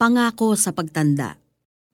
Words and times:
Pangako 0.00 0.56
sa 0.56 0.72
pagtanda. 0.72 1.36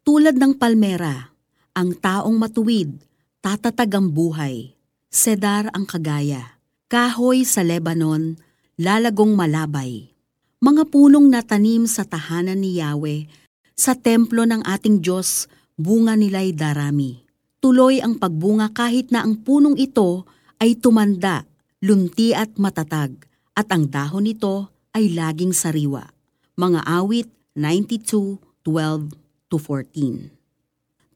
Tulad 0.07 0.39
ng 0.39 0.55
palmera, 0.55 1.35
ang 1.75 1.91
taong 1.91 2.39
matuwid, 2.39 3.03
tatatag 3.43 3.99
ang 3.99 4.15
buhay. 4.15 4.79
Sedar 5.11 5.75
ang 5.75 5.83
kagaya. 5.91 6.63
Kahoy 6.87 7.43
sa 7.43 7.67
Lebanon, 7.67 8.39
lalagong 8.79 9.35
malabay. 9.35 10.07
Mga 10.63 10.87
punong 10.87 11.27
natanim 11.27 11.91
sa 11.91 12.07
tahanan 12.07 12.63
ni 12.63 12.79
Yahweh, 12.79 13.27
sa 13.75 13.99
templo 13.99 14.47
ng 14.47 14.63
ating 14.63 15.03
Diyos, 15.03 15.51
bunga 15.75 16.15
nila'y 16.15 16.55
darami. 16.55 17.27
Tuloy 17.59 17.99
ang 17.99 18.23
pagbunga 18.23 18.71
kahit 18.71 19.11
na 19.11 19.27
ang 19.27 19.43
punong 19.43 19.75
ito 19.83 20.31
ay 20.63 20.79
tumanda, 20.79 21.43
lunti 21.83 22.31
at 22.39 22.55
matatag, 22.55 23.19
at 23.51 23.67
ang 23.75 23.91
dahon 23.91 24.31
nito 24.31 24.71
ay 24.95 25.11
laging 25.11 25.51
sariwa. 25.51 26.07
Mga 26.55 26.87
awit 26.87 27.35
92:12 27.57 29.17
to 29.49 29.57
14. 29.57 30.31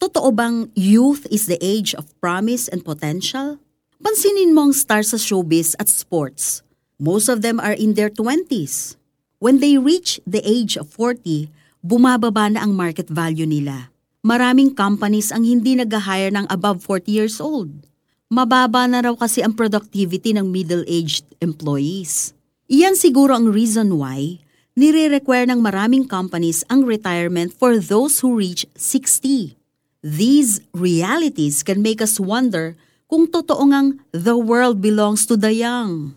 Totoo 0.01 0.33
bang 0.33 0.73
youth 0.73 1.29
is 1.29 1.45
the 1.45 1.61
age 1.61 1.93
of 1.93 2.09
promise 2.25 2.73
and 2.73 2.81
potential? 2.81 3.61
Pansinin 4.01 4.57
mo 4.57 4.65
ang 4.65 4.73
stars 4.73 5.13
sa 5.13 5.21
showbiz 5.21 5.77
at 5.77 5.93
sports. 5.93 6.65
Most 6.97 7.29
of 7.29 7.45
them 7.45 7.61
are 7.61 7.77
in 7.77 7.93
their 7.93 8.09
20s. 8.09 8.97
When 9.37 9.61
they 9.61 9.77
reach 9.77 10.17
the 10.25 10.41
age 10.41 10.81
of 10.81 10.89
40, 10.89 11.53
bumababa 11.85 12.49
na 12.49 12.65
ang 12.65 12.73
market 12.73 13.13
value 13.13 13.45
nila. 13.45 13.93
Maraming 14.25 14.73
companies 14.73 15.29
ang 15.29 15.45
hindi 15.45 15.77
nag-hire 15.77 16.33
ng 16.33 16.49
above 16.49 16.81
40 16.85 17.09
years 17.09 17.37
old. 17.37 17.89
Mababa 18.33 18.89
na 18.89 19.05
raw 19.05 19.13
kasi 19.17 19.45
ang 19.45 19.53
productivity 19.53 20.33
ng 20.33 20.49
middle-aged 20.49 21.25
employees. 21.45 22.33
Iyan 22.73 22.97
siguro 22.97 23.37
ang 23.37 23.53
reason 23.53 24.01
why 24.01 24.41
nire-require 24.79 25.51
ng 25.51 25.61
maraming 25.63 26.07
companies 26.07 26.63
ang 26.71 26.87
retirement 26.87 27.51
for 27.51 27.79
those 27.79 28.23
who 28.23 28.39
reach 28.39 28.67
60. 28.79 29.57
These 30.01 30.65
realities 30.73 31.61
can 31.61 31.85
make 31.85 32.01
us 32.01 32.17
wonder 32.17 32.79
kung 33.11 33.27
totoo 33.27 33.67
ngang 33.69 33.99
the 34.15 34.39
world 34.39 34.79
belongs 34.79 35.27
to 35.27 35.35
the 35.35 35.53
young. 35.53 36.15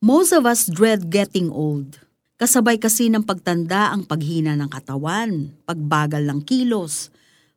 Most 0.00 0.32
of 0.32 0.48
us 0.48 0.68
dread 0.68 1.12
getting 1.12 1.52
old. 1.52 2.00
Kasabay 2.40 2.80
kasi 2.80 3.08
ng 3.08 3.22
pagtanda 3.22 3.94
ang 3.94 4.04
paghina 4.04 4.58
ng 4.58 4.66
katawan, 4.66 5.54
pagbagal 5.64 6.24
ng 6.26 6.40
kilos, 6.42 7.08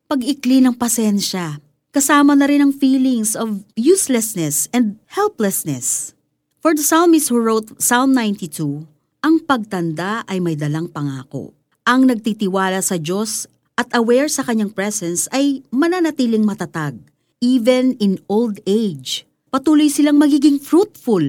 pag-ikli 0.06 0.62
ng 0.62 0.72
pasensya. 0.72 1.58
Kasama 1.90 2.38
na 2.38 2.46
rin 2.46 2.62
ang 2.62 2.72
feelings 2.72 3.34
of 3.34 3.64
uselessness 3.74 4.70
and 4.70 5.00
helplessness. 5.12 6.14
For 6.62 6.76
the 6.76 6.84
psalmist 6.84 7.32
who 7.32 7.40
wrote 7.42 7.74
Psalm 7.80 8.14
92, 8.14 8.86
ang 9.18 9.42
pagtanda 9.42 10.22
ay 10.30 10.38
may 10.38 10.54
dalang 10.54 10.86
pangako. 10.86 11.50
Ang 11.82 12.06
nagtitiwala 12.06 12.78
sa 12.78 13.00
Diyos 13.00 13.50
at 13.74 13.90
aware 13.90 14.30
sa 14.30 14.46
kanyang 14.46 14.70
presence 14.70 15.26
ay 15.34 15.66
mananatiling 15.74 16.46
matatag. 16.46 16.98
Even 17.42 17.98
in 17.98 18.18
old 18.30 18.58
age, 18.66 19.26
patuloy 19.50 19.90
silang 19.90 20.18
magiging 20.18 20.58
fruitful. 20.58 21.22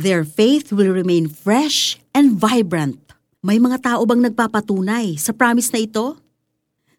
Their 0.00 0.24
faith 0.24 0.72
will 0.72 0.92
remain 0.92 1.28
fresh 1.28 2.00
and 2.16 2.40
vibrant. 2.40 3.00
May 3.40 3.60
mga 3.60 3.84
tao 3.84 4.04
bang 4.04 4.20
nagpapatunay 4.24 5.16
sa 5.16 5.32
promise 5.32 5.72
na 5.72 5.80
ito? 5.84 6.16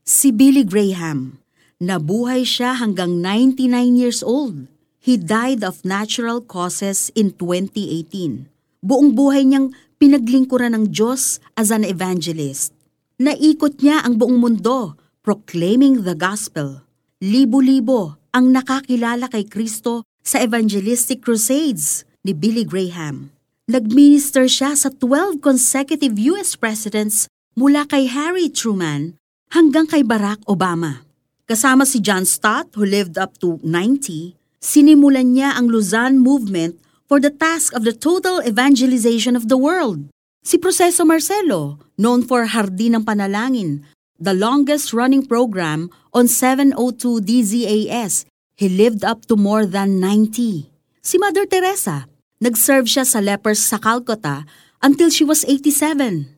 Si 0.01 0.33
Billy 0.33 0.65
Graham. 0.65 1.37
Nabuhay 1.81 2.45
siya 2.45 2.77
hanggang 2.77 3.21
99 3.25 3.97
years 3.97 4.21
old. 4.21 4.69
He 5.01 5.17
died 5.17 5.65
of 5.65 5.81
natural 5.81 6.45
causes 6.45 7.09
in 7.17 7.33
2018. 7.33 8.45
Buong 8.85 9.17
buhay 9.17 9.49
niyang 9.49 9.73
pinaglingkuran 10.01 10.73
ng 10.73 10.85
Diyos 10.89 11.37
as 11.53 11.69
an 11.69 11.85
evangelist. 11.85 12.73
Naikot 13.21 13.85
niya 13.85 14.01
ang 14.01 14.17
buong 14.17 14.41
mundo, 14.41 14.97
proclaiming 15.21 16.01
the 16.01 16.17
gospel. 16.17 16.81
Libo-libo 17.21 18.17
ang 18.33 18.49
nakakilala 18.49 19.29
kay 19.29 19.45
Kristo 19.45 20.01
sa 20.25 20.41
evangelistic 20.41 21.21
crusades 21.21 22.01
ni 22.25 22.33
Billy 22.33 22.65
Graham. 22.65 23.29
Nagminister 23.69 24.49
siya 24.49 24.73
sa 24.73 24.89
12 24.89 25.37
consecutive 25.37 26.17
US 26.33 26.57
presidents 26.57 27.29
mula 27.53 27.85
kay 27.85 28.09
Harry 28.09 28.49
Truman 28.49 29.21
hanggang 29.53 29.85
kay 29.85 30.01
Barack 30.01 30.41
Obama. 30.49 31.05
Kasama 31.45 31.85
si 31.85 32.01
John 32.01 32.25
Stott 32.25 32.73
who 32.73 32.89
lived 32.89 33.21
up 33.21 33.37
to 33.37 33.61
90, 33.61 34.33
sinimulan 34.57 35.37
niya 35.37 35.53
ang 35.53 35.69
Luzon 35.69 36.17
Movement 36.17 36.73
for 37.11 37.19
the 37.19 37.27
task 37.27 37.75
of 37.75 37.83
the 37.83 37.91
total 37.91 38.39
evangelization 38.39 39.35
of 39.35 39.51
the 39.51 39.59
world. 39.59 40.07
Si 40.47 40.55
Proceso 40.55 41.03
Marcelo, 41.03 41.75
known 41.99 42.23
for 42.23 42.47
Hardin 42.47 42.95
ng 42.95 43.03
Panalangin, 43.03 43.83
the 44.15 44.31
longest-running 44.31 45.27
program 45.27 45.91
on 46.15 46.31
702 46.31 47.19
DZAS, 47.19 48.23
he 48.55 48.71
lived 48.71 49.03
up 49.03 49.27
to 49.27 49.35
more 49.35 49.67
than 49.67 49.99
90. 49.99 50.71
Si 51.03 51.19
Mother 51.19 51.43
Teresa, 51.43 52.07
nag-serve 52.39 52.87
siya 52.87 53.03
sa 53.03 53.19
lepers 53.19 53.59
sa 53.59 53.75
Calcutta 53.75 54.47
until 54.79 55.11
she 55.11 55.27
was 55.27 55.43
87. 55.43 56.31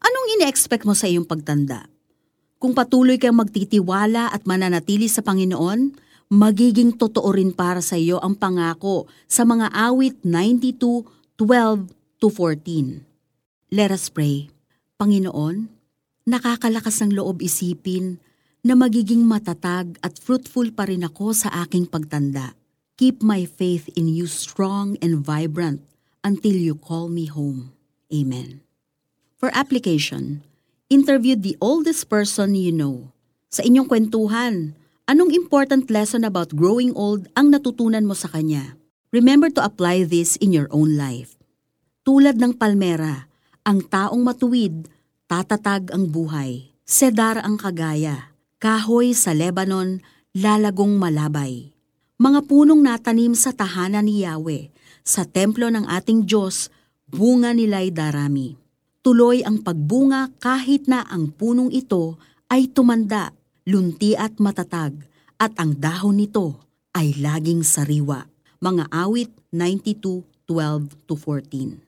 Anong 0.00 0.26
ine-expect 0.40 0.88
mo 0.88 0.96
sa 0.96 1.04
iyong 1.04 1.28
pagtanda? 1.28 1.84
Kung 2.56 2.72
patuloy 2.72 3.20
kang 3.20 3.36
magtitiwala 3.36 4.32
at 4.32 4.48
mananatili 4.48 5.04
sa 5.04 5.20
Panginoon, 5.20 6.07
magiging 6.28 6.92
totoo 6.92 7.32
rin 7.32 7.56
para 7.56 7.80
sa 7.80 7.96
iyo 7.96 8.20
ang 8.20 8.36
pangako 8.36 9.08
sa 9.24 9.48
mga 9.48 9.72
awit 9.72 10.20
92:12 10.20 11.88
to 12.20 12.28
14. 12.28 13.04
Let 13.72 13.92
us 13.92 14.12
pray. 14.12 14.52
Panginoon, 15.00 15.72
nakakalakas 16.28 17.00
ng 17.00 17.16
loob 17.16 17.40
isipin 17.40 18.20
na 18.60 18.76
magiging 18.76 19.24
matatag 19.24 19.96
at 20.04 20.20
fruitful 20.20 20.68
pa 20.76 20.84
rin 20.84 21.06
ako 21.06 21.32
sa 21.32 21.48
aking 21.64 21.88
pagtanda. 21.88 22.52
Keep 22.98 23.22
my 23.22 23.46
faith 23.46 23.88
in 23.94 24.10
you 24.10 24.26
strong 24.26 24.98
and 24.98 25.22
vibrant 25.22 25.80
until 26.26 26.52
you 26.52 26.74
call 26.74 27.06
me 27.06 27.30
home. 27.30 27.72
Amen. 28.10 28.60
For 29.38 29.54
application, 29.54 30.42
interview 30.90 31.38
the 31.38 31.54
oldest 31.62 32.10
person 32.10 32.58
you 32.58 32.74
know. 32.74 33.14
Sa 33.48 33.62
inyong 33.62 33.86
kwentuhan, 33.86 34.74
Anong 35.08 35.32
important 35.32 35.88
lesson 35.88 36.20
about 36.20 36.52
growing 36.52 36.92
old 36.92 37.32
ang 37.32 37.48
natutunan 37.48 38.04
mo 38.04 38.12
sa 38.12 38.28
kanya? 38.28 38.76
Remember 39.08 39.48
to 39.48 39.64
apply 39.64 40.04
this 40.04 40.36
in 40.36 40.52
your 40.52 40.68
own 40.68 41.00
life. 41.00 41.40
Tulad 42.04 42.36
ng 42.36 42.52
palmera, 42.52 43.24
ang 43.64 43.80
taong 43.88 44.20
matuwid, 44.20 44.84
tatatag 45.24 45.88
ang 45.96 46.12
buhay. 46.12 46.76
Sedar 46.84 47.40
ang 47.40 47.56
kagaya, 47.56 48.36
kahoy 48.60 49.16
sa 49.16 49.32
Lebanon, 49.32 50.04
lalagong 50.36 51.00
malabay. 51.00 51.72
Mga 52.20 52.44
punong 52.44 52.84
natanim 52.84 53.32
sa 53.32 53.56
tahanan 53.56 54.04
ni 54.04 54.28
Yahweh, 54.28 54.68
sa 55.08 55.24
templo 55.24 55.72
ng 55.72 55.88
ating 55.88 56.28
Diyos, 56.28 56.68
bunga 57.08 57.56
nila'y 57.56 57.96
darami. 57.96 58.60
Tuloy 59.00 59.40
ang 59.40 59.64
pagbunga 59.64 60.36
kahit 60.36 60.84
na 60.84 61.00
ang 61.08 61.32
punong 61.32 61.72
ito 61.72 62.20
ay 62.52 62.68
tumanda 62.68 63.37
lunti 63.68 64.16
at 64.16 64.40
matatag, 64.40 64.96
at 65.36 65.52
ang 65.60 65.76
dahon 65.76 66.16
nito 66.16 66.56
ay 66.96 67.12
laging 67.20 67.60
sariwa. 67.60 68.24
Mga 68.64 68.88
awit 68.88 69.28
92:12 69.52 70.88
to 71.04 71.12
14. 71.12 71.87